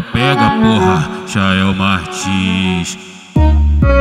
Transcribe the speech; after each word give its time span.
pega, 0.00 0.50
porra, 0.50 1.10
Chael 1.26 1.74
Martins. 1.74 2.96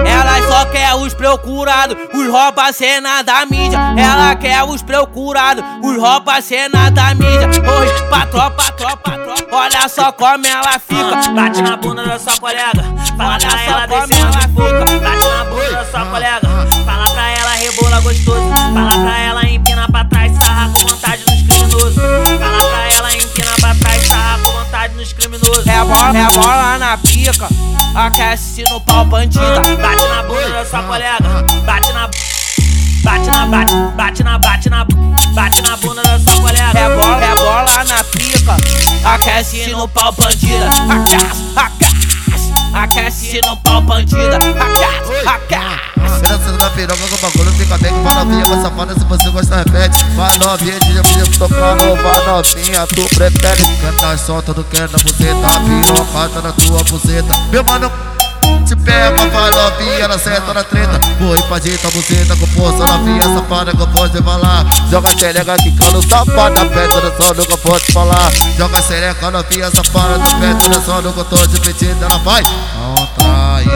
Ela 0.06 0.42
só 0.48 0.66
quer 0.66 0.94
os 0.96 1.14
procurados, 1.14 1.98
os 2.14 2.28
rouba 2.28 2.71
cena 2.71 3.21
da 3.24 3.46
mídia. 3.46 3.80
Ela 3.98 4.35
quer 4.35 4.64
os 4.64 4.82
procurados, 4.82 5.64
os 5.83 5.98
rouba 5.98 6.40
cena 6.42 6.90
da 6.92 7.14
mídia. 7.16 7.48
Hoje 7.50 8.04
pra 8.07 8.25
tropa, 8.27 8.64
tropa, 8.73 9.12
tropa. 9.12 9.55
Olha 9.55 9.90
só 9.90 10.12
como 10.12 10.46
ela 10.46 10.80
fica. 10.80 11.32
Bate 11.34 11.62
na 11.62 11.76
bunda 11.77 12.04
da 12.05 12.20
sua 12.20 12.38
colega, 12.38 12.84
fala 13.18 13.38
pra 13.39 13.64
ela 13.64 13.86
descer 13.88 14.21
ela 14.21 14.32
fica. 14.32 15.00
Bate 15.02 15.28
na 15.28 15.44
bunda 15.46 15.71
da 15.71 15.86
sua 15.86 16.05
colega, 16.05 16.42
fala 16.86 17.10
pra 17.10 17.30
ela 17.32 17.52
rebola 17.55 18.02
gostoso. 18.02 18.41
Nos 25.12 25.14
criminosos. 25.14 25.68
É 25.68 25.84
bola, 25.84 26.18
é 26.18 26.32
bola 26.32 26.78
na 26.78 26.98
pica, 26.98 27.48
aquece 27.96 28.64
no 28.70 28.82
pau 28.82 29.06
bandida. 29.06 29.62
Bate 29.82 30.08
na 30.08 30.24
bunda 30.24 30.50
da 30.50 30.66
sua 30.66 30.84
colega, 30.84 31.46
bate 31.66 31.94
na 31.94 32.10
Bate 33.04 33.32
na, 33.32 33.48
bate, 33.48 33.74
bate 33.98 34.24
na, 34.24 34.38
bate 34.38 34.70
na, 34.70 34.86
bate 35.34 35.62
na 35.64 35.76
bunda 35.78 36.04
da 36.04 36.20
sua 36.20 36.40
colega. 36.40 36.80
É 36.80 36.96
bola, 36.96 37.26
é 37.26 37.36
bola 37.36 37.84
na 37.84 38.04
pica, 38.04 38.58
aquece 39.04 39.72
no 39.72 39.88
pau 39.88 40.12
bandida. 40.12 40.70
Aquece, 40.70 41.42
aquece, 41.56 42.11
aquece 42.73 43.41
no 43.45 43.57
pau 43.57 43.81
bandida. 43.81 44.38
Aquece, 44.38 45.27
aquece. 45.27 46.21
Dança 46.21 46.52
na 46.57 46.70
piroca 46.70 47.07
com 47.07 47.16
o 47.16 47.17
bagulho 47.17 47.52
fica 47.53 47.77
bem 47.80 47.94
que 47.94 47.99
vai 47.99 48.13
novinha, 48.13 48.45
vai 48.45 48.61
safada 48.61 48.94
se 48.94 49.05
você 49.05 49.30
gosta 49.30 49.57
repete. 49.57 50.03
Vai 50.16 50.38
novinha, 50.38 50.80
podia 51.03 51.39
tocar 51.39 51.75
no 51.75 51.95
vai 51.95 52.25
novinha, 52.25 52.88
tu 52.88 53.16
prefere 53.16 53.77
Canta 53.81 54.17
solta 54.17 54.53
do 54.53 54.63
que 54.63 54.80
na 54.80 54.88
buceta, 54.88 55.47
pirocada 55.85 56.41
na 56.41 56.52
tua 56.53 56.83
buceta. 56.83 57.38
Meu 57.52 57.63
mano 57.63 57.91
te 58.72 58.75
pega, 58.77 59.27
vai 59.27 59.52
novinha, 59.52 60.05
ela 60.05 60.17
senta 60.17 60.53
na 60.53 60.64
treta. 60.64 61.00
Vou 61.19 61.36
ir 61.36 61.44
pra 61.44 61.59
dita, 61.59 61.89
buceta 61.91 62.36
com 62.38 62.47
força 62.47 62.86
novinha, 62.86 63.22
safada 63.22 63.72
que 63.72 63.81
eu 63.81 63.88
posso 63.88 64.23
falar 64.23 64.66
Joga 64.89 65.09
xereca 65.17 65.55
que 65.58 65.72
calo, 65.73 66.02
safada, 66.08 66.66
perto 66.66 67.02
do 67.02 67.11
som, 67.17 67.33
nunca 67.33 67.58
posso 67.58 67.91
falar. 67.91 68.31
Joga 68.58 68.81
xereca 68.81 69.31
novinha, 69.31 69.69
safada, 69.72 70.17
do 70.17 70.39
perto 70.39 70.69
do 70.69 70.86
som, 70.86 71.02
nunca 71.02 71.23
tô 71.25 71.47
te 71.47 71.59
pedindo, 71.59 72.05
ela 72.05 72.17
vai. 72.19 72.44
Contraindo, 72.44 73.72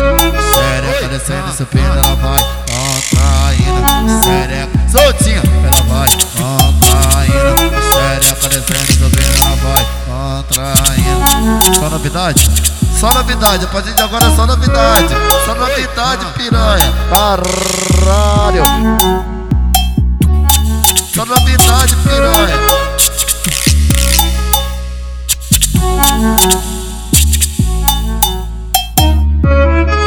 xereca 0.53 1.07
descendo, 1.09 1.51
subindo, 1.57 1.91
ela 1.91 2.15
vai. 2.15 2.41
Contraindo, 2.69 4.23
xereca 4.23 4.69
soltinha, 4.89 5.41
ela 5.63 5.81
vai. 5.93 6.09
Contraindo, 6.37 7.55
xereca 7.91 8.49
descendo, 8.49 8.93
subindo, 8.93 9.43
ela 9.43 9.55
vai. 9.57 9.85
Contraindo 10.05 11.75
Só 11.79 11.89
novidade? 11.89 12.49
Só 12.99 13.09
novidade, 13.13 13.65
a 13.65 13.67
partir 13.67 13.93
de 13.93 14.01
agora 14.01 14.25
é 14.25 14.35
só 14.35 14.45
novidade 14.47 15.13
Só 15.45 15.53
novidade, 15.53 16.25
piranha 16.37 16.93
Caralho 17.13 18.63
Só 21.13 21.25
novidade, 21.25 21.95
piranha 21.97 22.85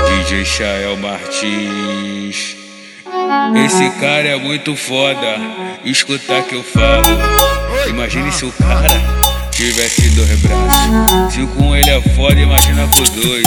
DJ 0.06 0.44
Chael 0.44 0.96
Martins. 0.96 2.56
Esse 3.64 3.90
cara 3.98 4.28
é 4.28 4.36
muito 4.36 4.76
foda. 4.76 5.36
Escutar 5.84 6.42
que 6.42 6.54
eu 6.54 6.62
falo. 6.62 7.88
Imagine 7.88 8.30
se 8.32 8.44
o 8.44 8.52
cara 8.52 9.27
tivesse 9.58 10.08
dois 10.10 10.38
braços. 10.38 11.34
Se 11.34 11.44
com 11.48 11.74
ele 11.74 11.90
é 11.90 12.00
foda, 12.14 12.38
imagina 12.38 12.86
com 12.86 13.02
dois. 13.20 13.44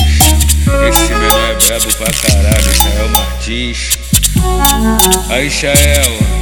Esse 0.89 1.13
menor 1.13 1.51
é 1.51 1.65
brabo 1.65 1.93
pra 1.95 2.11
caralho, 2.11 2.75
Chael 2.75 3.09
Martins. 3.09 3.97
Aí, 5.29 5.49
Chael. 5.49 6.40